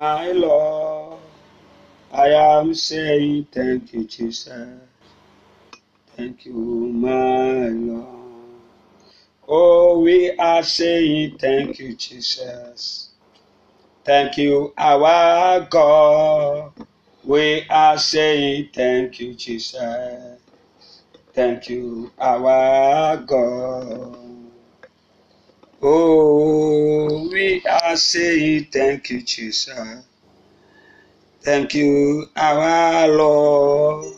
My 0.00 0.30
Lord, 0.32 1.20
I 2.12 2.28
am 2.28 2.74
saying 2.74 3.48
thank 3.52 3.94
you, 3.94 4.04
Jesus. 4.04 4.80
Thank 6.16 6.46
you, 6.46 6.54
my 6.54 7.68
Lord. 7.68 8.60
Oh, 9.48 10.00
we 10.00 10.32
are 10.32 10.62
saying 10.62 11.38
thank 11.38 11.78
you, 11.78 11.94
Jesus. 11.94 13.10
Thank 14.04 14.38
you, 14.38 14.74
our 14.78 15.60
God. 15.70 16.72
We 17.24 17.64
are 17.70 17.98
saying 17.98 18.70
thank 18.74 19.20
you, 19.20 19.34
Jesus. 19.34 20.38
Thank 21.34 21.68
you, 21.70 22.12
our 22.18 23.16
God. 23.18 24.35
Oh, 25.88 27.28
we 27.30 27.62
are 27.64 27.96
saying 27.96 28.66
thank 28.72 29.08
you, 29.08 29.22
Jesus. 29.22 30.04
Thank 31.42 31.74
you, 31.74 32.28
our 32.34 33.06
Lord. 33.06 34.16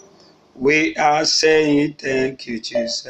We 0.54 0.96
are 0.96 1.26
saying 1.26 1.96
thank 1.98 2.46
you, 2.46 2.58
Jesus. 2.58 3.04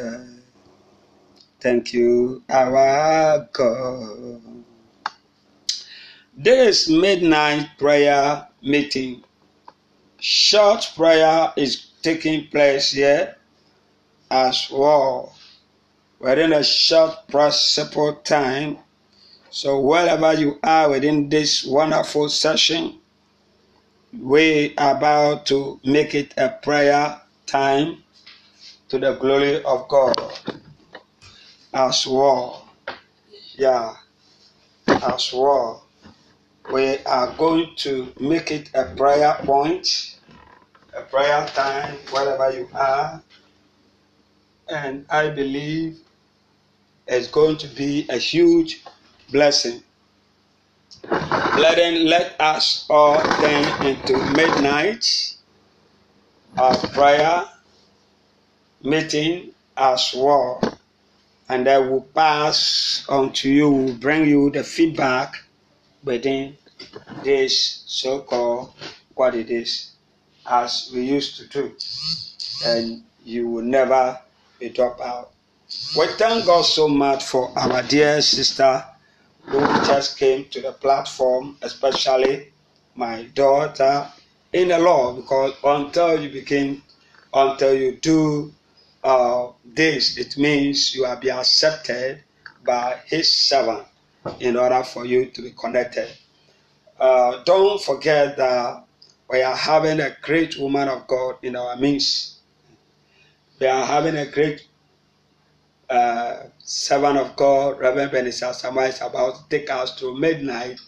Thank 1.61 1.93
you, 1.93 2.43
our 2.51 3.49
God. 3.53 4.43
This 6.37 6.91
midnight 6.91 7.69
prayer 7.79 8.49
meeting, 8.61 9.23
short 10.19 10.95
prayer 10.97 11.53
is 11.57 11.93
taking 12.03 12.49
place 12.49 12.91
here 12.91 13.37
as 14.33 14.69
well. 14.73 15.38
We're 16.21 16.41
in 16.41 16.53
a 16.53 16.65
short 16.65 17.29
principle 17.29 18.15
time. 18.15 18.79
So 19.51 19.79
wherever 19.79 20.33
you 20.35 20.59
are 20.65 20.91
within 20.91 21.29
this 21.29 21.65
wonderful 21.65 22.29
session, 22.29 22.99
we 24.21 24.75
are 24.77 24.97
about 24.97 25.47
to 25.47 25.79
make 25.85 26.17
it 26.17 26.35
a 26.37 26.49
prayer 26.49 27.21
time 27.47 28.03
to 28.89 28.99
the 28.99 29.15
glory 29.15 29.63
of 29.63 29.87
God 29.87 30.17
as 31.73 32.05
well. 32.05 32.69
Yeah, 33.55 33.95
as 34.89 35.33
well. 35.33 35.85
We 36.73 36.99
are 37.05 37.33
going 37.35 37.77
to 37.77 38.13
make 38.19 38.51
it 38.51 38.71
a 38.75 38.93
prayer 38.97 39.37
point, 39.45 40.19
a 40.97 41.03
prayer 41.03 41.47
time, 41.55 41.97
wherever 42.11 42.51
you 42.51 42.69
are. 42.75 43.23
And 44.69 45.07
I 45.09 45.31
believe 45.31 46.01
it's 47.09 47.29
going 47.29 47.57
to 47.57 47.67
be 47.69 48.07
a 48.11 48.19
huge 48.19 48.85
blessing. 49.33 49.83
Let, 51.11 51.79
let 52.05 52.41
us 52.41 52.87
all 52.91 53.21
turn 53.21 53.87
into 53.87 54.17
midnight 54.33 55.35
our 56.57 56.77
prayer 56.89 57.45
meeting 58.83 59.53
as 59.77 60.15
well. 60.15 60.61
And 61.49 61.67
I 61.67 61.79
will 61.79 62.03
pass 62.03 63.07
on 63.09 63.33
to 63.35 63.51
you, 63.51 63.71
will 63.71 63.95
bring 63.95 64.29
you 64.29 64.51
the 64.51 64.63
feedback 64.63 65.43
within 66.05 66.57
this 67.25 67.83
so-called 67.87 68.75
what 69.15 69.35
it 69.35 69.51
is 69.51 69.93
as 70.49 70.91
we 70.95 71.03
used 71.03 71.37
to 71.37 71.47
do 71.49 71.75
and 72.65 73.03
you 73.25 73.49
will 73.49 73.65
never 73.65 74.19
be 74.59 74.69
dropped 74.69 75.01
out 75.01 75.33
we 75.97 76.07
thank 76.19 76.45
god 76.47 76.63
so 76.63 76.89
much 76.89 77.25
for 77.25 77.51
our 77.59 77.83
dear 77.83 78.21
sister 78.23 78.85
who 79.43 79.59
just 79.85 80.19
came 80.19 80.45
to 80.47 80.61
the 80.61 80.73
platform 80.73 81.57
especially 81.63 82.53
my 82.95 83.23
daughter 83.35 84.07
in 84.53 84.69
the 84.69 84.79
law 84.79 85.13
because 85.15 85.55
until 85.65 86.21
you 86.23 86.31
begin 86.31 86.83
until 87.35 87.75
you 87.75 87.97
do 87.97 88.53
uh, 89.05 89.49
this 89.65 90.17
it 90.17 90.37
means 90.39 90.95
you 90.95 91.03
will 91.03 91.17
be 91.17 91.31
accepted 91.31 92.23
by 92.65 92.99
his 93.07 93.33
servant 93.33 93.87
in 94.41 94.57
order 94.57 94.83
for 94.83 95.05
you 95.05 95.27
to 95.27 95.43
be 95.43 95.51
connected 95.51 96.09
uh, 96.99 97.43
don't 97.45 97.81
forget 97.81 98.37
that 98.37 98.85
we 99.31 99.43
are 99.43 99.55
having 99.57 100.01
a 100.01 100.17
great 100.23 100.59
woman 100.59 100.89
of 100.89 101.07
God 101.07 101.37
in 101.43 101.55
our 101.55 101.77
midst. 101.77 102.39
We 103.61 103.67
are 103.67 103.85
having 103.85 104.17
a 104.17 104.27
great 104.27 104.67
uh, 105.91 106.45
servant 106.59 107.19
of 107.19 107.35
God, 107.37 107.79
Reverend 107.79 108.13
Benisa 108.13 108.55
Sama 108.55 108.83
is 108.83 109.01
about 109.01 109.37
to 109.37 109.59
take 109.59 109.71
us 109.71 109.97
to 109.97 110.17
midnight, 110.17 110.79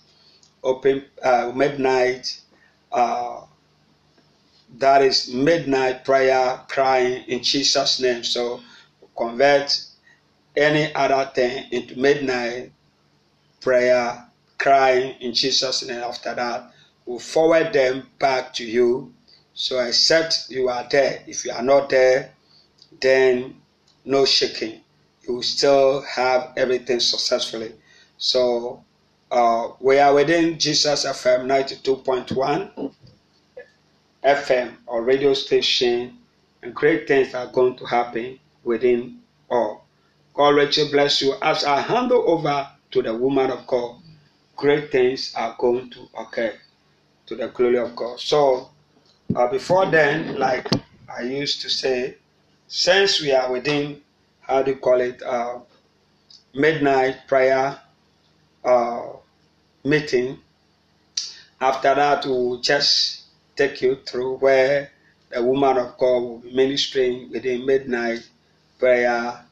open 0.63 1.05
uh, 1.23 1.53
midnight. 1.55 2.41
Uh, 2.93 3.43
that 4.79 5.03
is 5.03 5.33
midnight 5.33 6.05
prayer, 6.05 6.61
crying 6.69 7.25
in 7.29 7.43
Jesus' 7.43 8.01
name. 8.01 8.23
So 8.25 8.61
convert 9.17 9.85
any 10.57 10.95
other 10.95 11.31
thing 11.35 11.67
into 11.73 11.99
midnight 11.99 12.73
prayer, 13.61 14.27
crying 14.59 15.17
in 15.21 15.33
Jesus' 15.33 15.87
name. 15.87 16.01
After 16.03 16.35
that, 16.35 16.73
we'll 17.07 17.19
forward 17.19 17.73
them 17.73 18.07
back 18.19 18.55
to 18.55 18.65
you. 18.65 19.13
So 19.55 19.81
except 19.81 20.51
you 20.51 20.69
are 20.69 20.87
there. 20.91 21.23
If 21.27 21.45
you 21.45 21.53
are 21.53 21.63
not 21.63 21.91
there, 21.91 22.33
then 23.01 23.57
no 24.05 24.25
shaking. 24.25 24.81
You 25.23 25.35
will 25.35 25.43
still 25.43 26.03
have 26.03 26.53
everything 26.57 27.01
successfully. 27.01 27.73
So 28.19 28.85
uh, 29.31 29.69
we 29.81 29.99
are 29.99 30.15
within 30.15 30.59
Jesus 30.59 31.05
FM 31.05 31.47
92.1 31.47 32.93
FM 34.25 34.75
or 34.87 35.03
radio 35.03 35.33
station, 35.33 36.19
and 36.63 36.75
great 36.75 37.09
things 37.09 37.35
are 37.35 37.47
going 37.47 37.77
to 37.77 37.87
happen 37.87 38.39
within 38.65 39.21
all. 39.49 39.87
God 40.35 40.55
richly 40.57 40.91
bless 40.91 41.23
you 41.23 41.35
as 41.43 41.65
I 41.65 41.81
hand 41.81 42.13
over 42.13 42.69
to 42.91 43.03
the 43.03 43.15
woman 43.15 43.51
of 43.51 43.67
God. 43.67 43.97
Great 44.57 44.93
things 44.93 45.35
are 45.35 45.57
going 45.59 45.91
to 45.91 46.09
occur 46.19 46.53
to 47.27 47.35
the 47.37 47.49
glory 47.49 47.79
of 47.79 47.97
God. 47.97 48.21
So, 48.21 48.71
uh, 49.35 49.47
before 49.49 49.87
then, 49.91 50.39
like 50.39 50.67
I 51.09 51.23
used 51.23 51.63
to 51.63 51.71
say, 51.71 52.17
since 52.69 53.23
we 53.23 53.33
are 53.33 53.51
within, 53.51 54.03
how 54.51 54.63
do 54.63 54.73
you 54.73 54.79
call 54.79 55.01
it, 55.01 55.23
uh, 55.23 55.61
midnight 56.55 57.29
prayer 57.29 57.79
uh, 58.65 59.03
meeting, 59.85 60.39
after 61.61 61.95
that, 61.95 62.27
we'll 62.27 62.61
just 62.61 63.23
take 63.55 63.81
you 63.81 63.97
through 64.07 64.39
where 64.39 64.91
the 65.31 65.43
woman 65.43 65.79
of 65.79 65.97
God 65.99 66.21
will 66.23 66.39
be 66.39 66.53
ministering 66.53 67.31
within 67.31 67.65
midnight 67.65 68.29
prayer, 68.81 69.45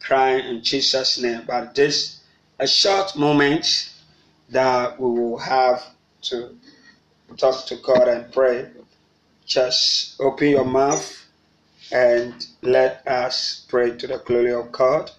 crying 0.00 0.44
in 0.44 0.62
Jesus' 0.62 1.18
name. 1.18 1.44
But 1.46 1.74
this 1.74 2.20
a 2.58 2.66
short 2.66 3.16
moment 3.16 3.90
that 4.50 5.00
we 5.00 5.08
will 5.18 5.38
have 5.38 5.82
to 6.22 6.54
talk 7.38 7.64
to 7.66 7.76
God 7.76 8.06
and 8.06 8.30
pray, 8.30 8.68
just 9.46 10.20
open 10.20 10.48
your 10.48 10.66
mouth 10.66 11.21
and 11.92 12.46
let 12.62 13.06
us 13.06 13.66
pray 13.68 13.90
to 13.96 14.06
the 14.06 14.18
glory 14.18 14.52
of 14.52 14.72
God 14.72 15.10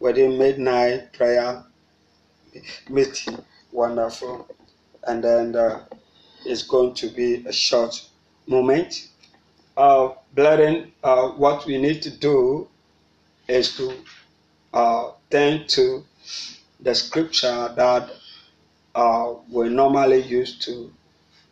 within 0.00 0.36
midnight 0.36 1.12
prayer 1.12 1.64
meeting. 2.88 3.38
Wonderful. 3.70 4.48
And 5.06 5.22
then 5.22 5.54
uh, 5.54 5.84
it's 6.44 6.62
going 6.62 6.94
to 6.94 7.08
be 7.08 7.44
a 7.46 7.52
short 7.52 8.04
moment. 8.46 9.08
Uh, 9.76 10.10
uh, 11.04 11.28
what 11.30 11.64
we 11.66 11.78
need 11.78 12.02
to 12.02 12.10
do 12.10 12.68
is 13.46 13.76
to 13.76 13.94
uh, 14.74 15.12
turn 15.30 15.66
to 15.68 16.04
the 16.80 16.94
scripture 16.94 17.72
that 17.76 18.10
uh, 18.94 19.34
we 19.50 19.68
normally 19.68 20.22
used 20.22 20.62
to 20.62 20.92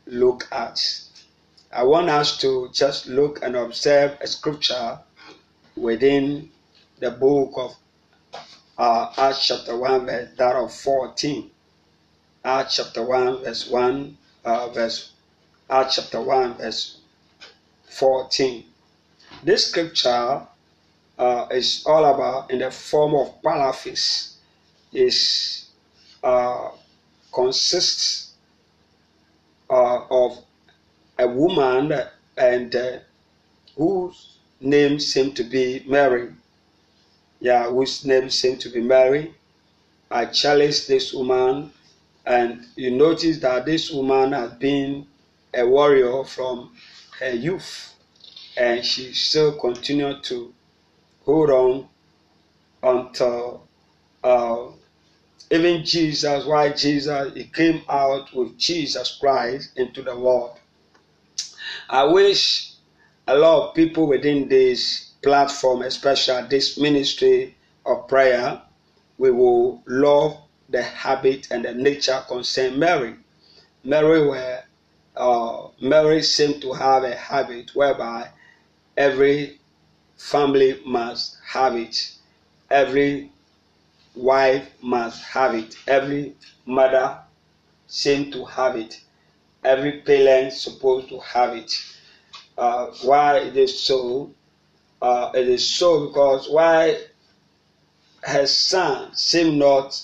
look 0.06 0.49
at. 0.50 0.81
I 1.76 1.82
want 1.82 2.08
us 2.08 2.38
to 2.38 2.70
just 2.73 3.06
look 3.06 3.43
and 3.43 3.55
observe 3.55 4.17
a 4.23 4.26
scripture 4.26 4.99
within 5.76 6.49
the 7.00 7.11
book 7.11 7.52
of 7.55 7.76
uh, 8.78 9.12
Acts 9.19 9.46
chapter 9.46 9.76
1, 9.76 10.06
verse 10.06 10.31
that 10.38 10.56
of 10.56 10.73
14. 10.73 11.50
Acts 12.46 12.76
chapter 12.76 13.05
1, 13.05 13.44
verse 13.44 13.69
1, 13.69 14.17
uh, 14.46 14.69
verse 14.70 15.12
Acts 15.69 15.96
chapter 15.96 16.23
1, 16.23 16.55
verse 16.55 16.96
14. 17.90 18.64
This 19.43 19.67
scripture 19.67 20.46
uh, 21.19 21.46
is 21.50 21.84
all 21.84 22.06
about 22.06 22.50
in 22.50 22.61
the 22.61 22.70
form 22.70 23.14
of 23.14 23.43
paraphrase. 23.43 24.38
Is 24.94 25.69
uh, 26.25 26.70
consists 27.31 28.32
uh, 29.69 30.06
of 30.11 30.45
a 31.19 31.29
woman 31.29 31.93
and 32.37 32.77
uh, 32.77 32.99
whose 33.77 34.41
name 34.61 35.01
seemed 35.01 35.37
to 35.37 35.45
be 35.45 35.85
Mary. 35.89 36.35
Yeah, 37.41 37.71
whose 37.71 38.05
name 38.05 38.31
seemed 38.31 38.61
to 38.63 38.71
be 38.71 38.81
Mary. 38.83 39.35
I 40.11 40.27
challenged 40.27 40.89
this 40.89 41.13
woman 41.15 41.69
And 42.27 42.67
you 42.77 42.93
notice 42.93 43.39
that 43.41 43.67
this 43.67 43.91
woman 43.91 44.33
has 44.33 44.53
been 44.55 45.09
a 45.55 45.67
warrior 45.67 46.25
from 46.25 46.77
her 47.21 47.33
youth, 47.33 47.95
and 48.57 48.85
she 48.85 49.13
still 49.15 49.59
continued 49.61 50.25
to 50.25 50.55
hold 51.25 51.51
on 51.51 51.89
until 52.83 53.69
uh, 54.25 54.69
even 55.51 55.85
Jesus, 55.85 56.47
why 56.47 56.71
Jesus, 56.73 57.35
he 57.35 57.45
came 57.47 57.83
out 57.89 58.33
with 58.35 58.59
Jesus 58.59 59.19
Christ 59.21 59.73
into 59.77 60.03
the 60.03 60.19
world. 60.19 60.59
I 61.88 62.05
wish 62.05 62.73
a 63.29 63.37
lot 63.37 63.69
of 63.69 63.75
people 63.75 64.06
within 64.09 64.49
this 64.49 65.12
platform, 65.23 65.83
especially 65.83 66.49
this 66.49 66.79
ministry 66.79 67.56
of 67.85 68.09
prayer, 68.09 68.61
we 69.19 69.31
will 69.31 69.83
love 69.87 70.37
the 70.69 70.83
habit 70.83 71.49
and 71.50 71.65
the 71.65 71.73
nature 71.75 72.25
concerning 72.29 72.79
Mary. 72.79 73.15
Mary 73.85 74.27
were 74.27 74.62
uh, 75.17 75.69
Mary 75.81 76.23
seemed 76.23 76.61
to 76.61 76.73
have 76.73 77.05
a 77.05 77.15
habit 77.15 77.75
whereby 77.75 78.29
every 78.97 79.61
family 80.17 80.81
must 80.85 81.39
have 81.47 81.77
it. 81.77 82.12
Every 82.71 83.31
wife 84.15 84.69
must 84.82 85.23
have 85.23 85.55
it. 85.55 85.77
Every 85.87 86.35
mother 86.67 87.19
seemed 87.87 88.32
to 88.32 88.44
have 88.44 88.77
it. 88.77 89.00
Every 89.67 90.01
parent 90.03 90.53
supposed 90.53 91.09
to 91.09 91.19
have 91.19 91.57
it. 91.57 91.73
Uh, 92.57 92.87
why 93.03 93.39
it 93.39 93.57
is 93.57 93.83
so? 93.85 94.31
Uh, 95.03 95.33
it 95.35 95.49
is 95.49 95.67
so 95.69 96.07
because 96.07 96.49
why 96.49 97.01
her 98.23 98.47
son 98.47 99.15
seemed 99.17 99.59
not 99.59 100.01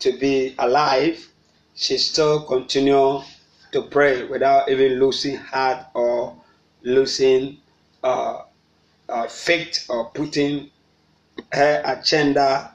to 0.00 0.12
be 0.18 0.54
alive, 0.58 1.26
she 1.74 1.96
still 1.96 2.42
continued 2.42 3.24
to 3.72 3.80
pray 3.80 4.24
without 4.26 4.70
even 4.70 5.00
losing 5.00 5.36
heart 5.36 5.86
or 5.94 6.36
losing 6.82 7.56
uh, 8.02 8.42
uh, 9.08 9.26
faith 9.26 9.86
or 9.88 10.10
putting 10.10 10.70
her 11.52 11.82
agenda 11.86 12.74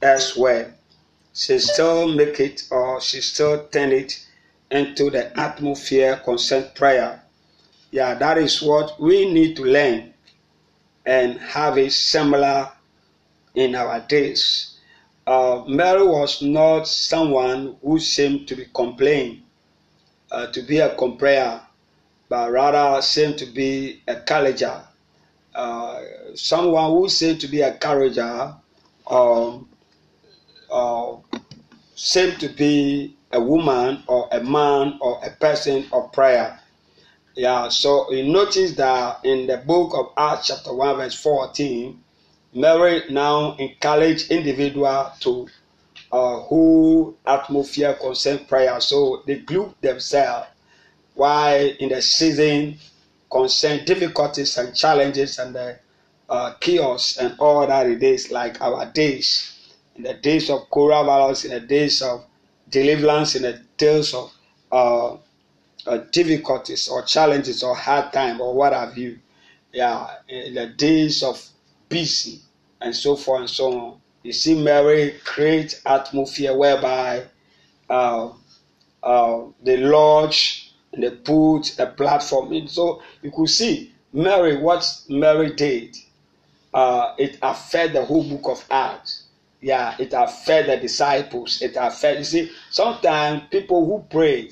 elsewhere. 0.00 0.74
She 1.34 1.58
still 1.58 2.08
make 2.08 2.40
it 2.40 2.62
or 2.70 3.02
she 3.02 3.20
still 3.20 3.66
turn 3.68 3.92
it 3.92 4.24
into 4.74 5.08
the 5.08 5.38
atmosphere 5.38 6.16
concerned 6.24 6.72
prayer. 6.74 7.22
Yeah, 7.92 8.14
that 8.14 8.38
is 8.38 8.60
what 8.60 9.00
we 9.00 9.32
need 9.32 9.54
to 9.56 9.64
learn 9.64 10.12
and 11.06 11.38
have 11.38 11.78
it 11.78 11.92
similar 11.92 12.72
in 13.54 13.76
our 13.76 14.00
days. 14.00 14.76
Uh, 15.26 15.62
Mary 15.68 16.04
was 16.04 16.42
not 16.42 16.88
someone 16.88 17.76
who 17.82 18.00
seemed 18.00 18.48
to 18.48 18.56
be 18.56 18.66
complaining, 18.74 19.44
uh, 20.32 20.48
to 20.48 20.60
be 20.62 20.78
a 20.78 20.94
complainer, 20.96 21.60
but 22.28 22.50
rather 22.50 23.00
seemed 23.00 23.38
to 23.38 23.46
be 23.46 24.02
a 24.08 24.16
encourager. 24.16 24.82
Uh, 25.54 26.02
someone 26.34 26.90
who 26.90 27.08
seemed 27.08 27.40
to 27.40 27.46
be 27.46 27.60
a 27.60 27.72
encourager 27.72 28.56
um, 29.06 29.68
uh, 30.68 31.14
seemed 31.94 32.40
to 32.40 32.48
be 32.48 33.16
a 33.34 33.40
woman 33.40 34.02
or 34.06 34.28
a 34.32 34.42
man 34.42 34.96
or 35.00 35.20
a 35.24 35.30
person 35.30 35.84
of 35.92 36.12
prayer. 36.12 36.58
Yeah, 37.34 37.68
so 37.68 38.10
you 38.12 38.32
notice 38.32 38.72
that 38.76 39.24
in 39.24 39.48
the 39.48 39.56
book 39.58 39.92
of 39.94 40.12
Acts, 40.16 40.46
chapter 40.46 40.72
1, 40.72 40.96
verse 40.96 41.20
14, 41.20 42.00
Mary 42.54 43.02
now 43.10 43.56
encourage 43.56 44.30
individual 44.30 45.10
to 45.20 45.48
uh, 46.12 46.40
who 46.42 47.16
atmosphere 47.26 47.94
concern 47.94 48.44
prayer. 48.46 48.80
So 48.80 49.24
they 49.26 49.40
group 49.40 49.80
themselves 49.80 50.46
while 51.14 51.70
in 51.80 51.88
the 51.88 52.00
season 52.00 52.78
concern 53.30 53.84
difficulties 53.84 54.56
and 54.56 54.76
challenges 54.76 55.40
and 55.40 55.56
the 55.56 55.78
uh, 56.28 56.54
chaos 56.60 57.16
and 57.16 57.34
all 57.40 57.66
that 57.66 57.86
it 57.86 58.02
is 58.02 58.30
like 58.30 58.60
our 58.60 58.86
days. 58.86 59.50
In 59.96 60.04
the 60.04 60.14
days 60.14 60.50
of 60.50 60.70
coronavirus, 60.70 61.46
in 61.46 61.50
the 61.50 61.60
days 61.60 62.00
of 62.00 62.24
deliverance, 62.74 63.36
in 63.36 63.42
the 63.42 63.60
days 63.76 64.12
of 64.12 64.32
uh, 64.72 65.16
uh, 65.86 65.98
difficulties 66.10 66.88
or 66.88 67.02
challenges 67.04 67.62
or 67.62 67.74
hard 67.74 68.12
time 68.12 68.40
or 68.40 68.52
what 68.52 68.72
have 68.72 68.98
you. 68.98 69.18
Yeah, 69.72 70.08
in 70.28 70.54
the 70.54 70.66
days 70.66 71.22
of 71.22 71.44
busy 71.88 72.40
and 72.80 72.94
so 72.94 73.16
forth 73.16 73.40
and 73.40 73.50
so 73.50 73.80
on. 73.80 74.00
You 74.22 74.32
see, 74.32 74.60
Mary 74.60 75.14
create 75.24 75.80
atmosphere 75.86 76.56
whereby 76.56 77.24
uh, 77.88 78.30
uh, 79.02 79.42
they 79.62 79.76
lodge 79.76 80.72
and 80.92 81.02
they 81.02 81.10
put 81.10 81.78
a 81.78 81.86
platform 81.86 82.52
in. 82.52 82.68
So 82.68 83.02
you 83.22 83.30
could 83.30 83.50
see 83.50 83.92
Mary, 84.12 84.56
what 84.56 84.84
Mary 85.08 85.54
did, 85.54 85.96
uh, 86.72 87.14
it 87.18 87.38
affected 87.42 87.94
the 87.94 88.04
whole 88.04 88.24
book 88.24 88.46
of 88.46 88.64
Acts. 88.70 89.23
Yeah, 89.64 89.94
it 89.98 90.12
affected 90.12 90.76
the 90.78 90.82
disciples. 90.82 91.62
It 91.62 91.74
affected, 91.76 92.18
you 92.18 92.24
see, 92.24 92.52
sometimes 92.70 93.44
people 93.50 93.86
who 93.86 94.04
pray, 94.10 94.50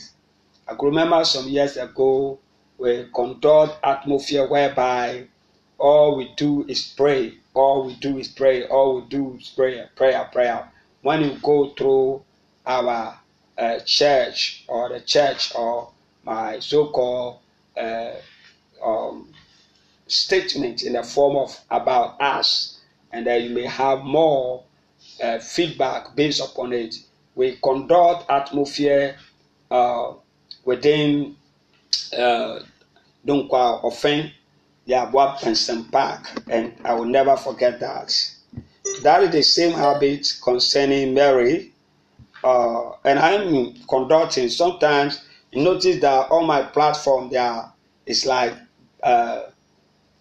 I 0.67 0.75
could 0.75 0.87
remember 0.87 1.23
some 1.27 1.49
years 1.49 1.77
ago, 1.77 2.39
we 2.79 3.11
conduct 3.15 3.79
atmosphere 3.85 4.49
whereby 4.49 5.29
all 5.77 6.17
we 6.17 6.33
do 6.39 6.65
is 6.67 6.95
pray. 6.97 7.35
All 7.53 7.85
we 7.85 7.97
do 7.97 8.17
is 8.17 8.29
pray. 8.29 8.67
All 8.69 9.03
we 9.03 9.09
do 9.11 9.37
is 9.39 9.51
prayer, 9.51 9.91
prayer, 9.97 10.31
prayer. 10.33 10.73
When 11.03 11.21
you 11.21 11.37
go 11.43 11.75
through 11.77 12.25
our 12.65 13.19
uh, 13.59 13.81
church 13.85 14.65
or 14.67 14.89
the 14.89 15.01
church 15.03 15.55
or 15.55 15.93
my 16.25 16.59
so-called 16.61 17.41
uh, 17.77 18.13
um, 18.83 19.29
statement 20.07 20.83
in 20.83 20.95
the 20.95 21.03
form 21.03 21.37
of 21.37 21.61
about 21.71 22.19
us, 22.19 22.81
and 23.13 23.27
then 23.27 23.45
you 23.45 23.51
may 23.51 23.67
have 23.67 24.05
more 24.05 24.65
uh, 25.23 25.39
feedback 25.39 26.15
based 26.17 26.41
upon 26.43 26.73
it. 26.73 26.97
We 27.35 27.57
conduct 27.63 28.29
atmosphere 28.31 29.17
uh, 29.71 30.15
within 30.65 31.37
uh, 32.17 32.61
Dunkwa 33.27 33.83
Ofen 33.83 34.31
Yabwa 34.87 35.39
Pensem 35.39 35.91
Park, 35.91 36.29
and 36.51 36.75
I 36.85 36.95
will 36.95 37.07
never 37.07 37.37
forget 37.37 37.81
that. 37.81 38.13
That 39.03 39.23
is 39.23 39.31
the 39.31 39.43
same 39.43 39.73
habit 39.73 40.29
concerning 40.43 41.15
Mary, 41.15 41.73
uh, 42.45 42.91
and 43.05 43.19
I'm 43.19 43.75
conducting. 43.89 44.49
Sometimes 44.49 45.25
you 45.53 45.63
notice 45.63 46.01
that 46.01 46.31
on 46.31 46.47
my 46.47 46.63
platform 46.63 47.31
there 47.31 47.65
is 48.07 48.27
like 48.27 48.55
uh, 49.03 49.43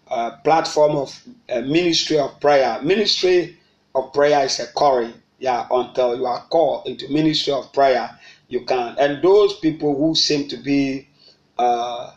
a 0.06 0.32
platform 0.44 0.96
of 0.96 1.22
a 1.48 1.62
ministry 1.62 2.18
of 2.18 2.38
prayer. 2.40 2.80
Ministry 2.82 3.58
of 3.94 4.12
prayer 4.12 4.44
is 4.44 4.60
a 4.60 4.66
calling. 4.72 5.14
Yeah, 5.38 5.66
until 5.70 6.16
you 6.16 6.24
are 6.26 6.46
called 6.50 6.86
into 6.86 7.08
ministry 7.08 7.52
of 7.52 7.72
prayer, 7.72 8.16
you 8.48 8.64
can. 8.64 8.96
And 8.98 9.22
those 9.22 9.58
people 9.58 9.96
who 9.96 10.14
seem 10.14 10.46
to 10.48 10.56
be 10.56 11.08
uh, 11.58 12.12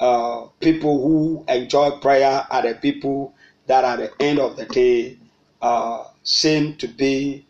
uh, 0.00 0.46
people 0.60 1.00
who 1.00 1.44
enjoy 1.48 1.98
prayer 1.98 2.46
are 2.50 2.62
the 2.62 2.74
people 2.74 3.32
that 3.66 3.84
at 3.84 3.96
the 3.98 4.22
end 4.22 4.38
of 4.40 4.56
the 4.56 4.66
day 4.66 5.16
uh, 5.62 6.04
seem 6.22 6.76
to 6.76 6.88
be 6.88 7.46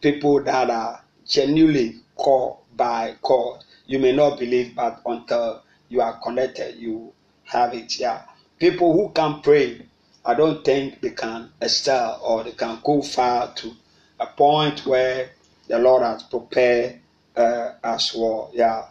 people 0.00 0.42
that 0.44 0.70
are 0.70 1.02
genuinely 1.26 1.96
called 2.16 2.58
by 2.76 3.14
God. 3.22 3.64
You 3.86 3.98
may 3.98 4.12
not 4.12 4.38
believe, 4.38 4.74
but 4.76 5.02
until 5.04 5.62
you 5.88 6.00
are 6.00 6.18
connected, 6.20 6.76
you 6.76 7.12
have 7.44 7.74
it. 7.74 7.98
Yeah. 7.98 8.22
People 8.58 8.92
who 8.92 9.12
can 9.12 9.40
pray, 9.42 9.86
I 10.28 10.34
don't 10.34 10.62
think 10.62 11.00
they 11.00 11.10
can 11.10 11.50
excel 11.58 12.20
or 12.22 12.44
they 12.44 12.52
can 12.52 12.80
go 12.84 13.00
far 13.00 13.50
to 13.54 13.72
a 14.20 14.26
point 14.26 14.84
where 14.84 15.30
the 15.68 15.78
Lord 15.78 16.02
has 16.02 16.22
prepared 16.22 17.00
uh, 17.34 17.72
as 17.82 18.14
well. 18.14 18.50
Yeah, 18.52 18.84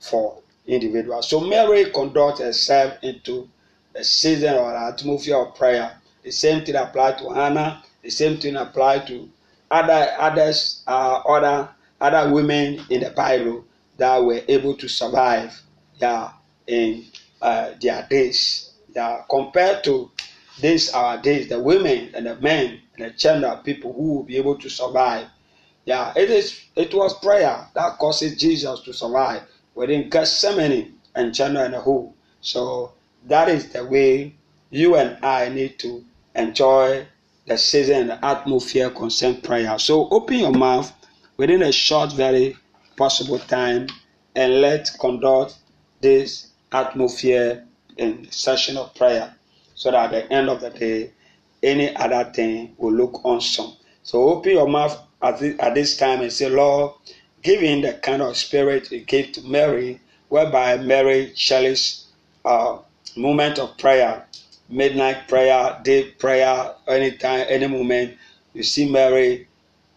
for 0.00 0.38
individuals. 0.68 1.28
So 1.28 1.40
Mary 1.40 1.90
conducts 1.90 2.40
herself 2.40 2.94
into 3.02 3.48
a 3.92 4.04
season 4.04 4.54
or 4.54 4.72
atmosphere 4.72 5.38
of 5.38 5.56
prayer. 5.56 5.98
The 6.22 6.30
same 6.30 6.64
thing 6.64 6.76
applied 6.76 7.18
to 7.18 7.30
Hannah. 7.30 7.82
The 8.02 8.10
same 8.10 8.38
thing 8.38 8.54
applied 8.54 9.08
to 9.08 9.28
other 9.72 10.14
others, 10.16 10.84
uh, 10.86 11.22
other 11.26 11.70
other 12.00 12.32
women 12.32 12.84
in 12.88 13.00
the 13.00 13.10
Bible 13.10 13.64
that 13.96 14.18
were 14.22 14.42
able 14.46 14.76
to 14.76 14.86
survive, 14.86 15.60
yeah, 16.00 16.30
in 16.68 17.06
uh, 17.42 17.70
their 17.80 18.06
days. 18.08 18.70
Yeah, 18.94 19.22
compared 19.28 19.82
to 19.84 20.10
this 20.60 20.92
our 20.94 21.18
days, 21.18 21.48
the 21.48 21.60
women 21.60 22.10
and 22.14 22.26
the 22.26 22.36
men 22.36 22.80
and 22.96 23.04
the 23.04 23.10
gender 23.10 23.60
people 23.64 23.92
who 23.92 24.14
will 24.14 24.22
be 24.22 24.36
able 24.36 24.56
to 24.58 24.68
survive. 24.68 25.26
Yeah, 25.84 26.12
it 26.16 26.30
is. 26.30 26.60
It 26.76 26.94
was 26.94 27.18
prayer 27.18 27.68
that 27.74 27.98
causes 27.98 28.38
Jesus 28.38 28.80
to 28.82 28.92
survive 28.92 29.42
within 29.74 30.08
Gethsemane 30.08 30.98
and 31.14 31.34
China 31.34 31.64
and 31.64 31.74
a 31.74 31.80
whole. 31.80 32.14
So 32.40 32.92
that 33.26 33.48
is 33.48 33.70
the 33.70 33.84
way 33.84 34.34
you 34.70 34.96
and 34.96 35.22
I 35.24 35.48
need 35.48 35.78
to 35.80 36.04
enjoy 36.34 37.06
the 37.46 37.58
season 37.58 38.02
and 38.02 38.10
the 38.10 38.24
atmosphere 38.24 38.90
concerned 38.90 39.42
prayer. 39.42 39.78
So 39.78 40.08
open 40.10 40.38
your 40.38 40.52
mouth 40.52 40.92
within 41.36 41.62
a 41.62 41.72
short, 41.72 42.12
very 42.12 42.56
possible 42.96 43.38
time 43.38 43.88
and 44.34 44.60
let's 44.60 44.90
conduct 44.96 45.56
this 46.00 46.48
atmosphere 46.72 47.64
in 47.96 48.30
session 48.30 48.76
of 48.76 48.94
prayer 48.94 49.34
so 49.74 49.90
that 49.90 50.12
at 50.12 50.28
the 50.28 50.32
end 50.32 50.48
of 50.48 50.60
the 50.60 50.70
day 50.70 51.10
any 51.62 51.94
other 51.96 52.30
thing 52.32 52.74
will 52.78 52.92
look 52.92 53.24
awesome 53.24 53.72
so 54.02 54.28
open 54.28 54.52
your 54.52 54.68
mouth 54.68 54.98
at 55.22 55.38
this, 55.38 55.58
at 55.60 55.74
this 55.74 55.96
time 55.96 56.20
and 56.20 56.32
say 56.32 56.48
lord 56.48 56.92
give 57.42 57.60
him 57.60 57.80
the 57.82 57.92
kind 57.94 58.22
of 58.22 58.36
spirit 58.36 58.90
you 58.90 59.00
gave 59.00 59.32
to 59.32 59.42
mary 59.42 60.00
whereby 60.28 60.76
mary 60.76 61.32
cherished 61.34 62.04
uh, 62.44 62.78
moment 63.16 63.58
of 63.58 63.76
prayer 63.78 64.26
midnight 64.68 65.28
prayer 65.28 65.78
day 65.82 66.10
prayer 66.12 66.74
anytime 66.88 67.46
any 67.48 67.66
moment 67.66 68.16
you 68.52 68.62
see 68.62 68.90
mary 68.90 69.46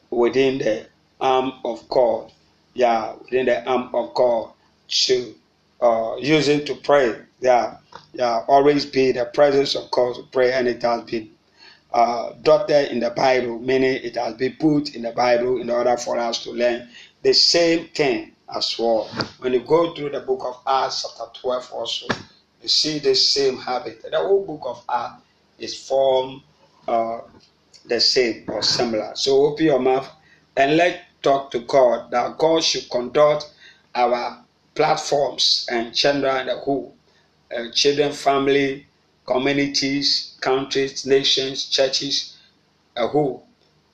within 0.09 0.57
the 0.57 0.85
arm 1.19 1.51
of 1.65 1.87
god 1.89 2.31
yeah 2.73 3.13
within 3.23 3.45
the 3.45 3.65
arm 3.69 3.89
of 3.93 4.13
god 4.13 4.51
to 4.89 5.33
uh, 5.81 6.15
using 6.19 6.65
to 6.65 6.75
pray. 6.75 7.15
Yeah, 7.39 7.77
yeah, 8.13 8.43
always 8.47 8.85
be 8.85 9.11
the 9.11 9.25
presence 9.25 9.75
of 9.75 9.91
God 9.91 10.15
to 10.15 10.23
pray, 10.31 10.53
and 10.53 10.67
it 10.67 10.81
has 10.81 11.03
been 11.03 11.29
uh, 11.93 12.33
dotted 12.41 12.91
in 12.91 12.99
the 12.99 13.11
Bible, 13.11 13.59
meaning 13.59 13.99
it 14.03 14.15
has 14.15 14.33
been 14.35 14.55
put 14.59 14.95
in 14.95 15.03
the 15.03 15.11
Bible 15.11 15.61
in 15.61 15.69
order 15.69 15.95
for 15.97 16.17
us 16.17 16.43
to 16.43 16.51
learn 16.51 16.89
the 17.21 17.33
same 17.33 17.87
thing 17.89 18.33
as 18.55 18.77
well. 18.79 19.05
When 19.39 19.53
you 19.53 19.61
go 19.61 19.93
through 19.93 20.11
the 20.11 20.21
book 20.21 20.41
of 20.43 20.57
Acts, 20.65 21.05
chapter 21.17 21.39
12, 21.41 21.71
also, 21.73 22.07
you 22.61 22.67
see 22.69 22.99
the 22.99 23.15
same 23.15 23.57
habit. 23.57 24.01
The 24.09 24.17
whole 24.17 24.45
book 24.45 24.61
of 24.65 24.83
Acts 24.89 25.21
is 25.59 25.87
formed 25.87 26.41
uh, 26.87 27.21
the 27.85 27.99
same 27.99 28.45
or 28.47 28.61
similar. 28.63 29.11
So 29.15 29.45
open 29.45 29.65
your 29.65 29.79
mouth 29.79 30.09
and 30.55 30.75
let 30.75 31.03
talk 31.21 31.51
to 31.51 31.59
God 31.59 32.11
that 32.11 32.37
God 32.37 32.63
should 32.63 32.89
conduct 32.89 33.51
our 33.95 34.43
platforms 34.75 35.67
and 35.71 35.93
children 35.95 36.49
who 36.65 36.91
uh, 37.55 37.69
children, 37.71 38.11
family, 38.11 38.85
communities, 39.25 40.37
countries, 40.41 41.05
nations, 41.05 41.65
churches, 41.65 42.37
a 42.95 43.07
whole 43.07 43.45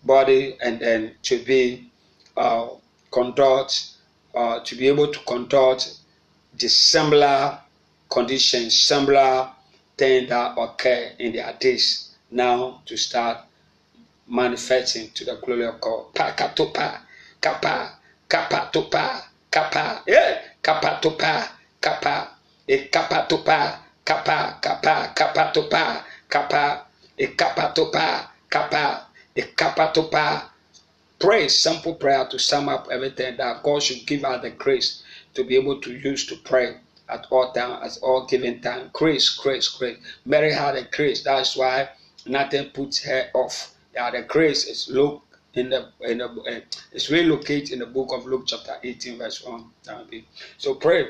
body, 0.03 0.57
and 0.63 0.79
then 0.79 1.11
to 1.23 1.43
be 1.43 1.89
uh, 2.37 2.67
conduct, 3.11 3.91
uh, 4.35 4.59
to 4.61 4.75
be 4.75 4.87
able 4.87 5.07
to 5.07 5.19
conduct 5.19 5.97
the 6.59 6.67
similar 6.67 7.59
conditions, 8.09 8.79
similar 8.79 9.49
things 9.97 10.29
that 10.29 10.57
occur 10.57 11.11
in 11.19 11.33
their 11.33 11.53
days 11.59 12.15
now 12.31 12.81
to 12.85 12.97
start 12.97 13.37
manifesting 14.27 15.09
to 15.11 15.25
the 15.25 15.35
glory 15.43 15.65
of 15.65 15.79
God. 15.81 16.13
Pa 16.13 16.31
katopa, 16.31 16.99
kapa, 17.41 17.97
kapa 18.27 18.69
topa, 18.73 19.21
kapa, 19.51 20.03
yeah 20.07 20.39
kapatopa 20.63 21.49
kapa 21.81 22.32
e 22.67 22.77
kapatopa 22.89 23.79
kapa 24.05 24.59
kapa 24.61 25.13
kapatopa 25.15 26.03
kapa 26.29 26.85
e 27.17 27.27
kapatopa 27.27 28.29
kapa 28.49 29.07
e 29.35 29.41
kapatopa 29.41 30.49
pray 31.19 31.47
simple 31.47 31.95
prayer 31.95 32.25
to 32.25 32.37
sum 32.39 32.69
up 32.69 32.87
everything 32.91 33.37
that 33.37 33.63
God 33.63 33.81
should 33.81 34.05
give 34.05 34.23
us 34.25 34.41
the 34.41 34.49
grace 34.51 35.03
to 35.33 35.43
be 35.43 35.55
able 35.55 35.79
to 35.81 35.91
use 35.91 36.25
to 36.27 36.35
pray 36.37 36.77
at 37.09 37.27
all 37.29 37.51
time, 37.53 37.83
at 37.83 37.97
all 38.01 38.25
given 38.25 38.61
time. 38.61 38.89
Grace, 38.93 39.29
grace, 39.29 39.67
grace. 39.67 39.97
Mary 40.25 40.51
had 40.51 40.75
a 40.75 40.83
grace. 40.83 41.23
That's 41.23 41.55
why 41.55 41.89
nothing 42.25 42.69
puts 42.69 43.03
her 43.03 43.29
off. 43.33 43.73
Yeah, 43.93 44.11
the 44.11 44.23
grace 44.23 44.65
is 44.67 44.89
look 44.89 45.21
in 45.53 45.69
the 45.69 45.89
in 46.01 46.17
the 46.17 46.25
uh, 46.25 46.59
it's 46.91 47.09
really 47.09 47.29
located 47.29 47.71
in 47.71 47.79
the 47.79 47.85
book 47.85 48.09
of 48.11 48.25
Luke 48.25 48.43
chapter 48.47 48.75
18 48.83 49.19
verse 49.19 49.43
1 49.43 49.63
so 50.57 50.73
pray 50.73 51.09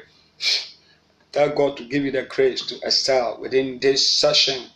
Tell 1.33 1.49
God 1.49 1.77
to 1.77 1.85
give 1.85 2.05
you 2.05 2.11
the 2.11 2.23
grace 2.29 2.61
to 2.67 2.77
excel 2.85 3.39
within 3.41 3.79
this 3.79 4.07
session 4.07 4.69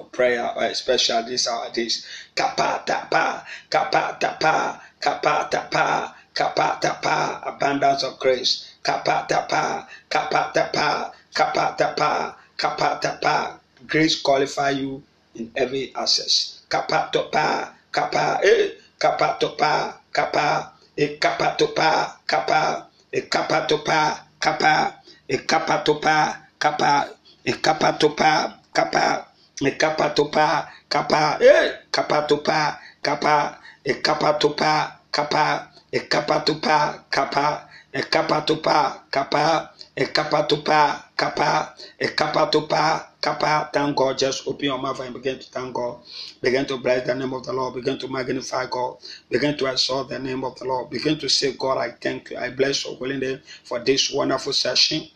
of 0.00 0.10
prayer, 0.10 0.50
especially 0.58 1.30
this 1.30 1.46
hour. 1.46 1.70
This 1.72 2.04
Kapa 2.34 2.82
tapa, 2.84 3.46
kapa 3.70 4.18
tapa, 4.18 4.82
kapa 4.98 5.46
tapa, 5.48 6.14
kapa 6.34 6.78
tapa, 6.82 7.40
abundance 7.46 8.02
of 8.02 8.18
grace. 8.18 8.66
Kapa 8.82 9.26
tapa, 9.30 9.86
kapa 10.10 10.50
tapa, 10.52 11.12
kapa 11.32 11.74
tapa, 11.78 12.34
kapa 12.58 12.98
tapa. 13.00 13.60
Grace 13.86 14.20
qualify 14.20 14.70
you 14.70 15.00
in 15.36 15.52
every 15.54 15.94
access. 15.94 16.62
Kapa 16.68 17.10
tapa, 17.14 17.74
kapa, 17.92 18.40
eh, 18.42 18.74
kapa 18.98 19.38
tapa, 19.38 20.00
kapa, 20.12 20.72
eh, 20.98 21.14
kapa 21.22 21.54
tapa, 21.54 22.18
kapa, 22.26 22.90
eh, 23.14 23.22
kapa 23.30 23.66
tapa. 23.70 24.29
Kapa, 24.40 24.74
e 25.28 25.36
kapa 25.50 25.76
topa, 25.84 26.16
kapa, 26.58 26.92
e 27.44 27.52
kapa 27.64 27.92
topa, 28.00 28.30
kapa, 28.76 29.04
e 29.60 29.70
kapa 29.80 30.06
topa, 30.16 30.46
kapa, 30.88 31.22
e 31.40 31.52
kapa 31.94 32.18
topa, 32.28 32.58
kapa, 33.04 33.34
e 33.84 33.92
kapa 34.04 34.30
topa, 34.40 34.72
kapa, 35.12 35.44
e 35.92 36.00
kapa 36.12 36.40
topa, 36.46 36.76
kapa, 37.10 37.68
e 37.92 38.00
kapa 38.12 38.40
topa, 38.46 38.78
kapa, 39.10 39.70
e 39.96 40.04
kapa 40.14 40.40
topa, 40.48 40.80
kapa, 41.20 41.74
e 41.98 42.06
kapa 42.18 42.42
topa, 42.52 43.09
Kappa, 43.20 43.70
thank 43.72 43.96
God. 43.96 44.18
Just 44.18 44.46
open 44.48 44.66
your 44.66 44.78
mouth 44.78 45.00
and 45.00 45.14
begin 45.14 45.38
to 45.40 45.50
thank 45.50 45.74
God. 45.74 46.00
Begin 46.42 46.66
to 46.66 46.78
bless 46.78 47.06
the 47.06 47.14
name 47.16 47.34
of 47.34 47.44
the 47.44 47.52
Lord. 47.52 47.74
Begin 47.74 47.98
to 47.98 48.08
magnify 48.08 48.66
God. 48.70 48.98
Begin 49.30 49.56
to 49.58 49.66
exalt 49.66 50.10
the 50.10 50.18
name 50.20 50.44
of 50.44 50.58
the 50.58 50.66
Lord. 50.66 50.90
Begin 50.90 51.18
to 51.18 51.28
say, 51.28 51.54
God, 51.54 51.78
I 51.78 51.92
thank 51.92 52.30
you. 52.30 52.38
I 52.38 52.50
bless 52.50 52.84
your 52.86 52.96
holy 52.96 53.18
name 53.18 53.40
for 53.64 53.80
this 53.80 54.12
wonderful 54.12 54.52
session. 54.54 55.08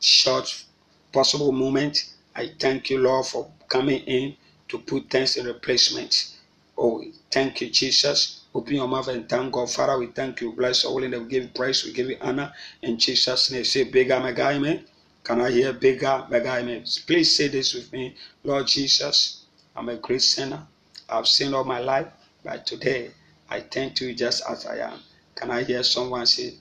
Short 0.00 0.64
possible 1.12 1.52
moment. 1.52 2.14
I 2.36 2.52
thank 2.60 2.90
you, 2.90 2.98
Lord, 3.00 3.26
for 3.26 3.50
coming 3.68 4.02
in 4.04 4.36
to 4.68 4.78
put 4.78 5.10
things 5.10 5.36
in 5.36 5.46
replacement. 5.46 6.36
Oh, 6.78 7.04
thank 7.30 7.60
you, 7.62 7.70
Jesus. 7.70 8.42
Open 8.54 8.76
your 8.76 8.88
mouth 8.88 9.08
and 9.08 9.28
thank 9.28 9.52
God. 9.52 9.70
Father, 9.70 9.98
we 9.98 10.08
thank 10.08 10.40
you. 10.42 10.52
Bless 10.54 10.84
your 10.84 10.92
holy 10.92 11.08
name. 11.08 11.24
We 11.24 11.30
give 11.30 11.44
you 11.44 11.50
praise. 11.50 11.84
We 11.84 11.92
give 11.92 12.08
you 12.10 12.18
honor. 12.20 12.52
In 12.82 12.98
Jesus' 12.98 13.50
name, 13.52 13.64
say, 13.64 13.84
Big 13.84 13.92
bigger, 14.08 14.20
mega, 14.20 14.50
amen. 14.50 14.86
Can 15.24 15.40
I 15.40 15.50
hear 15.50 15.72
bigger, 15.72 16.26
mega 16.30 16.56
amen? 16.56 16.84
Please 17.06 17.36
say 17.36 17.48
this 17.48 17.74
with 17.74 17.92
me. 17.92 18.16
Lord 18.42 18.66
Jesus, 18.66 19.44
I'm 19.76 19.88
a 19.88 19.96
great 19.96 20.22
sinner. 20.22 20.66
I've 21.08 21.28
sinned 21.28 21.54
all 21.54 21.64
my 21.64 21.80
life, 21.80 22.08
but 22.44 22.66
today 22.66 23.10
I 23.48 23.60
thank 23.60 24.00
you 24.00 24.14
just 24.14 24.42
as 24.48 24.66
I 24.66 24.78
am. 24.78 25.00
Can 25.34 25.50
I 25.50 25.62
hear 25.64 25.82
someone 25.82 26.26
say 26.26 26.54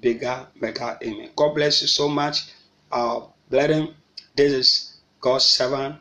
bigger, 0.00 0.46
mega 0.60 0.98
amen? 1.02 1.30
God 1.36 1.54
bless 1.54 1.82
you 1.82 1.88
so 1.88 2.08
much. 2.08 2.52
Uh, 2.90 3.22
him. 3.50 3.94
this 4.36 4.52
is 4.52 4.94
God's 5.20 5.44
servant, 5.44 5.96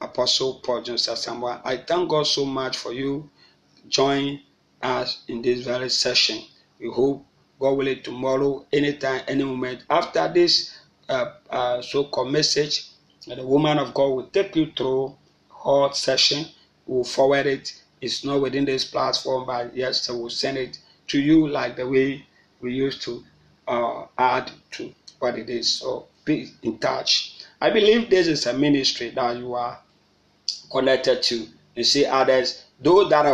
Apostle 0.00 0.60
Paul 0.64 0.82
Johnson 0.82 1.14
Asamoah. 1.14 1.60
I 1.64 1.78
thank 1.78 2.08
God 2.10 2.26
so 2.26 2.44
much 2.44 2.76
for 2.76 2.92
you 2.92 3.30
join 3.88 4.40
us 4.82 5.22
in 5.28 5.42
this 5.42 5.60
very 5.60 5.88
session. 5.88 6.42
We 6.78 6.88
hope 6.90 7.24
God 7.60 7.70
will 7.70 7.76
willing 7.78 8.02
tomorrow, 8.02 8.66
anytime, 8.72 9.22
any 9.28 9.44
moment. 9.44 9.84
After 9.88 10.30
this 10.32 10.76
uh, 11.08 11.32
uh, 11.50 11.82
so-called 11.82 12.32
message, 12.32 12.88
and 13.28 13.40
the 13.40 13.46
woman 13.46 13.78
of 13.78 13.94
God 13.94 14.08
will 14.08 14.26
take 14.26 14.56
you 14.56 14.70
through 14.76 15.16
whole 15.48 15.92
session. 15.92 16.46
We'll 16.86 17.04
forward 17.04 17.46
it. 17.46 17.82
It's 18.00 18.24
not 18.24 18.42
within 18.42 18.64
this 18.64 18.84
platform, 18.84 19.46
but 19.46 19.74
yes, 19.74 20.08
we'll 20.10 20.28
send 20.30 20.58
it 20.58 20.78
to 21.08 21.20
you 21.20 21.48
like 21.48 21.76
the 21.76 21.88
way 21.88 22.26
we 22.60 22.74
used 22.74 23.02
to 23.02 23.24
uh, 23.66 24.04
add 24.18 24.50
to 24.72 24.94
what 25.18 25.38
it 25.38 25.48
is. 25.48 25.72
So 25.72 26.06
be 26.24 26.50
in 26.62 26.78
touch. 26.78 27.38
I 27.60 27.70
believe 27.70 28.10
this 28.10 28.26
is 28.26 28.46
a 28.46 28.52
ministry 28.52 29.10
that 29.10 29.36
you 29.36 29.54
are 29.54 29.78
connected 30.70 31.22
to. 31.22 31.46
You 31.74 31.84
see 31.84 32.04
others, 32.04 32.64
those 32.80 33.08
that 33.10 33.24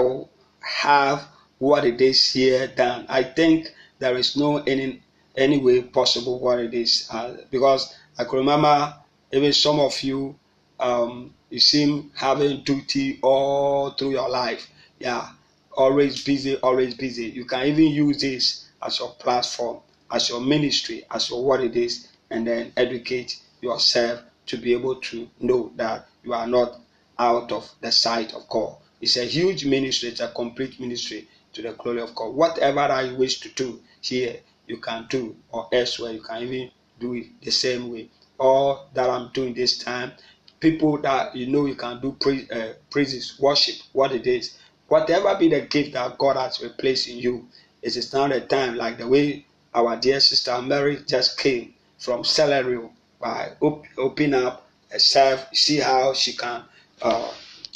have 0.60 1.26
what 1.58 1.84
it 1.84 2.00
is 2.00 2.32
here 2.32 2.68
done. 2.68 3.06
I 3.08 3.22
think 3.22 3.74
there 3.98 4.16
is 4.16 4.36
no 4.36 4.58
any 4.58 5.02
any 5.40 5.58
way 5.58 5.82
possible 5.82 6.38
what 6.38 6.60
it 6.60 6.74
is. 6.74 7.08
Uh, 7.10 7.36
because 7.50 7.96
I 8.18 8.24
can 8.24 8.38
remember 8.38 8.94
even 9.32 9.52
some 9.52 9.80
of 9.80 10.00
you, 10.02 10.36
um, 10.78 11.34
you 11.48 11.58
seem 11.60 12.12
having 12.14 12.62
duty 12.62 13.18
all 13.22 13.90
through 13.90 14.10
your 14.10 14.28
life. 14.28 14.68
Yeah, 14.98 15.30
always 15.76 16.22
busy, 16.22 16.56
always 16.56 16.94
busy. 16.94 17.26
You 17.26 17.44
can 17.44 17.66
even 17.66 17.86
use 17.86 18.20
this 18.20 18.68
as 18.82 18.98
your 18.98 19.10
platform, 19.14 19.80
as 20.10 20.28
your 20.28 20.40
ministry, 20.40 21.04
as 21.10 21.30
your 21.30 21.44
what 21.44 21.60
it 21.62 21.76
is, 21.76 22.08
and 22.30 22.46
then 22.46 22.72
educate 22.76 23.40
yourself 23.60 24.20
to 24.46 24.56
be 24.56 24.72
able 24.72 24.96
to 24.96 25.28
know 25.40 25.72
that 25.76 26.06
you 26.22 26.34
are 26.34 26.46
not 26.46 26.78
out 27.18 27.52
of 27.52 27.70
the 27.80 27.92
sight 27.92 28.34
of 28.34 28.48
God. 28.48 28.76
It's 29.00 29.16
a 29.16 29.24
huge 29.24 29.64
ministry, 29.64 30.10
it's 30.10 30.20
a 30.20 30.28
complete 30.28 30.78
ministry 30.80 31.28
to 31.52 31.62
the 31.62 31.72
glory 31.72 32.00
of 32.02 32.14
God. 32.14 32.34
Whatever 32.34 32.80
I 32.80 33.12
wish 33.12 33.40
to 33.40 33.48
do 33.50 33.80
here, 34.00 34.40
you 34.70 34.78
can 34.78 35.06
do, 35.10 35.36
or 35.50 35.68
elsewhere 35.72 36.12
you 36.12 36.22
can 36.22 36.42
even 36.42 36.70
do 36.98 37.14
it 37.14 37.26
the 37.42 37.50
same 37.50 37.90
way. 37.92 38.08
All 38.38 38.88
that 38.94 39.10
I'm 39.10 39.30
doing 39.34 39.52
this 39.52 39.78
time, 39.78 40.12
people 40.60 40.96
that 41.02 41.34
you 41.36 41.46
know 41.48 41.66
you 41.66 41.74
can 41.74 42.00
do 42.00 42.12
praise, 42.12 42.50
uh, 42.50 42.74
praises, 42.90 43.38
worship, 43.38 43.74
what 43.92 44.12
it 44.12 44.26
is, 44.26 44.56
whatever 44.88 45.34
be 45.36 45.48
the 45.48 45.62
gift 45.62 45.92
that 45.94 46.16
God 46.18 46.36
has 46.36 46.62
replaced 46.62 47.08
in 47.08 47.18
you, 47.18 47.48
it 47.82 47.96
is 47.96 48.12
now 48.12 48.28
the 48.28 48.40
time, 48.40 48.76
like 48.76 48.98
the 48.98 49.08
way 49.08 49.46
our 49.74 49.96
dear 49.96 50.20
sister 50.20 50.60
Mary 50.62 50.98
just 51.06 51.38
came 51.38 51.74
from 51.98 52.24
Celery 52.24 52.80
by 53.20 53.52
op- 53.60 53.84
open 53.98 54.34
up 54.34 54.66
herself, 54.90 55.46
see 55.52 55.78
how 55.78 56.14
she 56.14 56.32
can. 56.36 56.62
Uh, 57.02 57.30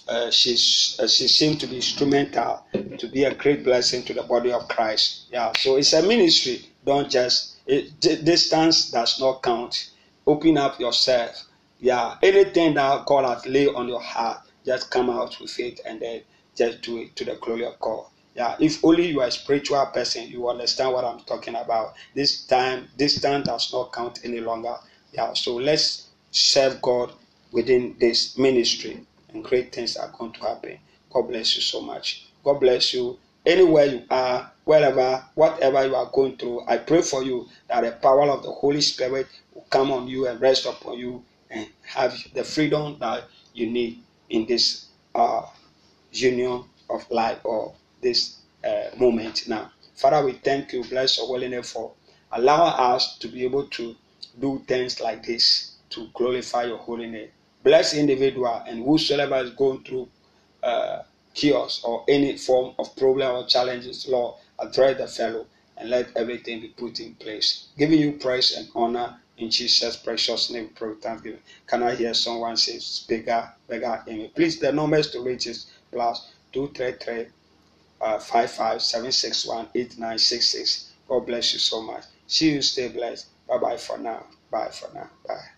uh, 0.08 0.30
she's 0.30 0.96
uh, 1.00 1.06
she 1.06 1.28
seemed 1.28 1.60
to 1.60 1.66
be 1.66 1.76
instrumental 1.76 2.64
to 2.98 3.08
be 3.08 3.24
a 3.24 3.34
great 3.34 3.64
blessing 3.64 4.02
to 4.04 4.12
the 4.14 4.22
body 4.22 4.52
of 4.52 4.68
Christ. 4.68 5.26
Yeah, 5.30 5.52
so 5.56 5.76
it's 5.76 5.92
a 5.92 6.02
ministry. 6.02 6.64
Don't 6.84 7.10
just 7.10 7.56
it, 7.66 8.00
distance 8.00 8.90
does 8.90 9.20
not 9.20 9.42
count. 9.42 9.90
Open 10.26 10.58
up 10.58 10.78
yourself. 10.80 11.46
Yeah, 11.80 12.16
anything 12.22 12.74
that 12.74 13.06
God 13.06 13.24
has 13.28 13.46
laid 13.46 13.68
on 13.68 13.88
your 13.88 14.00
heart, 14.00 14.40
just 14.64 14.90
come 14.90 15.10
out 15.10 15.38
with 15.40 15.58
it 15.58 15.80
and 15.84 16.00
then 16.00 16.22
just 16.54 16.82
do 16.82 16.98
it 16.98 17.16
to 17.16 17.24
the 17.24 17.36
glory 17.36 17.64
of 17.66 17.78
God. 17.80 18.06
Yeah, 18.34 18.56
if 18.58 18.84
only 18.84 19.08
you 19.08 19.20
are 19.20 19.28
a 19.28 19.30
spiritual 19.30 19.84
person, 19.86 20.28
you 20.28 20.48
understand 20.48 20.92
what 20.92 21.04
I'm 21.04 21.20
talking 21.20 21.54
about. 21.54 21.94
This 22.14 22.46
time, 22.46 22.88
this 22.96 23.20
time 23.20 23.42
does 23.42 23.72
not 23.72 23.92
count 23.92 24.20
any 24.24 24.40
longer. 24.40 24.76
Yeah, 25.12 25.32
so 25.34 25.54
let's 25.54 26.08
serve 26.30 26.82
God 26.82 27.12
within 27.52 27.94
this 28.00 28.36
ministry, 28.36 29.06
and 29.34 29.44
great 29.44 29.74
things 29.74 29.96
are 29.96 30.12
going 30.16 30.32
to 30.32 30.40
happen. 30.40 30.78
God 31.12 31.22
bless 31.22 31.56
you 31.56 31.62
so 31.62 31.80
much. 31.80 32.26
God 32.42 32.60
bless 32.60 32.94
you. 32.94 33.18
Anywhere 33.44 33.86
you 33.86 34.02
are, 34.08 34.50
wherever, 34.64 35.22
whatever 35.34 35.86
you 35.86 35.94
are 35.94 36.10
going 36.12 36.36
through, 36.38 36.62
I 36.66 36.78
pray 36.78 37.02
for 37.02 37.22
you 37.22 37.48
that 37.68 37.82
the 37.82 37.92
power 37.92 38.30
of 38.30 38.42
the 38.42 38.50
Holy 38.50 38.80
Spirit 38.80 39.26
will 39.52 39.66
come 39.68 39.92
on 39.92 40.08
you 40.08 40.26
and 40.26 40.40
rest 40.40 40.64
upon 40.64 40.98
you 40.98 41.22
and 41.50 41.68
have 41.82 42.16
the 42.32 42.42
freedom 42.42 42.96
that 43.00 43.24
you 43.52 43.70
need 43.70 44.02
in 44.30 44.46
this 44.46 44.86
uh, 45.14 45.42
union 46.12 46.64
of 46.88 47.10
life 47.10 47.38
or 47.44 47.74
this 48.00 48.38
uh, 48.64 48.84
moment 48.98 49.46
now. 49.46 49.70
Father, 49.94 50.24
we 50.24 50.32
thank 50.32 50.72
you, 50.72 50.82
bless 50.84 51.18
your 51.18 51.26
holy 51.26 51.48
name 51.48 51.62
for 51.62 51.92
allowing 52.32 52.72
us 52.78 53.18
to 53.18 53.28
be 53.28 53.44
able 53.44 53.66
to 53.68 53.94
do 54.40 54.62
things 54.66 55.00
like 55.00 55.24
this 55.24 55.72
to 55.90 56.08
glorify 56.14 56.64
your 56.64 56.78
holy 56.78 57.06
name. 57.06 57.28
Bless 57.64 57.94
individual 57.94 58.62
and 58.66 58.84
whosoever 58.84 59.36
is 59.36 59.50
going 59.50 59.82
through 59.84 60.08
uh, 60.62 61.02
chaos 61.34 61.82
or 61.82 62.04
any 62.08 62.36
form 62.36 62.74
of 62.78 62.94
problem 62.94 63.34
or 63.34 63.46
challenges, 63.46 64.06
Lord, 64.06 64.36
address 64.58 64.98
the 64.98 65.08
fellow 65.08 65.46
and 65.78 65.90
let 65.90 66.14
everything 66.16 66.60
be 66.60 66.68
put 66.68 67.00
in 67.00 67.14
place. 67.14 67.68
Giving 67.78 67.98
you 67.98 68.12
praise 68.12 68.54
and 68.56 68.68
honor 68.74 69.18
in 69.38 69.50
Jesus' 69.50 69.96
precious 69.96 70.50
name, 70.50 70.68
pray 70.74 70.94
thanksgiving. 71.00 71.40
Can 71.66 71.82
I 71.82 71.94
hear 71.94 72.14
someone 72.14 72.56
say, 72.58 72.78
bigger, 73.08 73.50
bigger 73.66 74.04
amen? 74.06 74.30
Please, 74.34 74.60
the 74.60 74.70
numbers 74.70 75.10
to 75.12 75.20
reach 75.20 75.46
is 75.46 75.70
plus 75.90 76.30
233 76.52 77.32
uh, 78.00 78.18
55761 78.18 79.68
God 81.08 81.26
bless 81.26 81.52
you 81.52 81.58
so 81.58 81.82
much. 81.82 82.04
See 82.26 82.52
you, 82.52 82.62
stay 82.62 82.88
blessed. 82.88 83.26
Bye 83.48 83.58
bye 83.58 83.76
for 83.76 83.98
now. 83.98 84.24
Bye 84.50 84.68
for 84.70 84.92
now. 84.94 85.10
Bye. 85.26 85.53